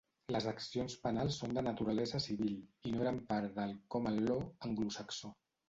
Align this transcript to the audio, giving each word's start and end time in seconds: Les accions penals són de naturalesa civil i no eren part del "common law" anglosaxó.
Les 0.35 0.45
accions 0.51 0.95
penals 1.03 1.37
són 1.43 1.53
de 1.57 1.63
naturalesa 1.67 2.23
civil 2.25 2.55
i 2.55 2.95
no 2.95 3.05
eren 3.05 3.21
part 3.29 3.55
del 3.61 3.79
"common 3.97 4.21
law" 4.27 4.45
anglosaxó. 4.71 5.35